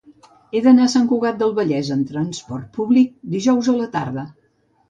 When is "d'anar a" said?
0.67-0.91